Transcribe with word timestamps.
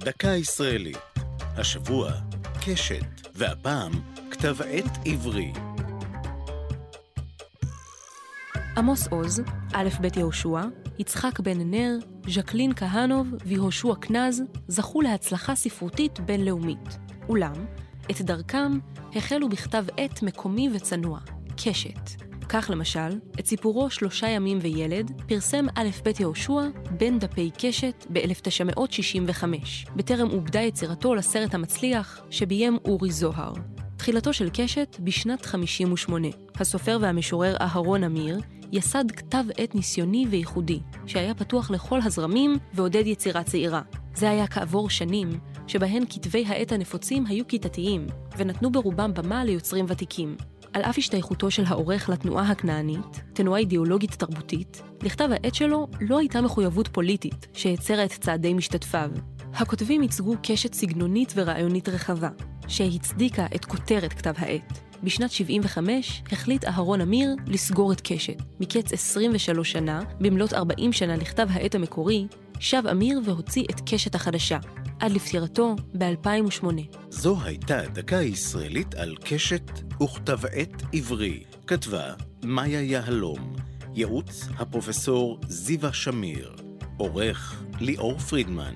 דקה 0.00 0.28
ישראלית. 0.28 0.98
השבוע, 1.56 2.12
קשת, 2.64 3.28
והפעם, 3.34 3.92
כתב 4.30 4.56
עת 4.62 4.98
עברי. 5.04 5.52
עמוס 8.76 9.06
עוז, 9.06 9.42
א' 9.72 9.88
ב' 10.00 10.18
יהושע, 10.18 10.60
יצחק 10.98 11.40
בן 11.40 11.70
נר, 11.70 11.98
ז'קלין 12.28 12.72
כהנוב 12.74 13.28
ויהושע 13.46 13.94
קנז 14.00 14.42
זכו 14.68 15.00
להצלחה 15.00 15.54
ספרותית 15.54 16.20
בינלאומית. 16.20 16.98
אולם, 17.28 17.66
את 18.10 18.20
דרכם 18.20 18.78
החלו 19.14 19.48
בכתב 19.48 19.84
עת 19.96 20.22
מקומי 20.22 20.68
וצנוע, 20.74 21.20
קשת. 21.56 22.27
כך 22.48 22.70
למשל, 22.70 23.18
את 23.40 23.46
סיפורו 23.46 23.90
שלושה 23.90 24.28
ימים 24.28 24.58
וילד 24.62 25.22
פרסם 25.28 25.66
א' 25.74 25.88
ב' 26.04 26.20
יהושע 26.20 26.60
בין 26.90 27.18
דפי 27.18 27.50
קשת 27.58 28.06
ב-1965, 28.12 29.44
בטרם 29.96 30.28
עובדה 30.28 30.60
יצירתו 30.60 31.14
לסרט 31.14 31.54
המצליח 31.54 32.20
שביים 32.30 32.78
אורי 32.84 33.10
זוהר. 33.10 33.52
תחילתו 33.96 34.32
של 34.32 34.48
קשת 34.52 34.96
בשנת 35.00 35.46
58. 35.46 36.28
הסופר 36.54 36.98
והמשורר 37.00 37.56
אהרון 37.60 38.04
אמיר 38.04 38.40
יסד 38.72 39.10
כתב 39.10 39.44
עת 39.56 39.74
ניסיוני 39.74 40.26
וייחודי, 40.30 40.80
שהיה 41.06 41.34
פתוח 41.34 41.70
לכל 41.70 42.00
הזרמים 42.04 42.56
ועודד 42.74 43.06
יצירה 43.06 43.42
צעירה. 43.42 43.82
זה 44.14 44.30
היה 44.30 44.46
כעבור 44.46 44.90
שנים, 44.90 45.40
שבהן 45.66 46.04
כתבי 46.10 46.44
העת 46.46 46.72
הנפוצים 46.72 47.26
היו 47.26 47.48
כיתתיים, 47.48 48.06
ונתנו 48.36 48.72
ברובם 48.72 49.14
במה 49.14 49.44
ליוצרים 49.44 49.84
ותיקים. 49.88 50.36
על 50.72 50.82
אף 50.82 50.98
השתייכותו 50.98 51.50
של 51.50 51.64
העורך 51.66 52.08
לתנועה 52.08 52.50
הכנענית, 52.50 53.22
תנועה 53.32 53.60
אידיאולוגית 53.60 54.10
תרבותית, 54.10 54.82
לכתב 55.02 55.28
העת 55.30 55.54
שלו 55.54 55.86
לא 56.00 56.18
הייתה 56.18 56.40
מחויבות 56.40 56.88
פוליטית 56.88 57.46
שהצרה 57.52 58.04
את 58.04 58.10
צעדי 58.10 58.54
משתתפיו. 58.54 59.10
הכותבים 59.54 60.02
ייצגו 60.02 60.34
קשת 60.42 60.74
סגנונית 60.74 61.32
ורעיונית 61.36 61.88
רחבה, 61.88 62.28
שהצדיקה 62.68 63.46
את 63.54 63.64
כותרת 63.64 64.12
כתב 64.12 64.34
העת. 64.36 64.78
בשנת 65.02 65.30
75 65.30 66.22
החליט 66.32 66.64
אהרון 66.64 67.00
אמיר 67.00 67.34
לסגור 67.46 67.92
את 67.92 68.00
קשת. 68.00 68.36
מקץ 68.60 68.92
23 68.92 69.72
שנה, 69.72 70.00
במלאת 70.20 70.52
40 70.52 70.92
שנה 70.92 71.16
לכתב 71.16 71.46
העת 71.50 71.74
המקורי, 71.74 72.26
שב 72.60 72.82
אמיר 72.90 73.20
והוציא 73.24 73.64
את 73.70 73.80
קשת 73.86 74.14
החדשה, 74.14 74.58
עד 75.00 75.12
לפטירתו 75.12 75.76
ב-2008. 75.98 76.64
זו 77.10 77.36
הייתה 77.42 77.80
דקה 77.88 78.16
ישראלית 78.16 78.94
על 78.94 79.16
קשת 79.24 79.70
וכתב 80.02 80.38
עת 80.52 80.82
עברי. 80.92 81.44
כתבה 81.66 82.14
מאיה 82.42 82.82
יהלום, 82.82 83.56
ייעוץ 83.94 84.48
הפרופסור 84.58 85.40
זיווה 85.48 85.92
שמיר, 85.92 86.56
עורך 86.96 87.62
ליאור 87.80 88.18
פרידמן. 88.18 88.74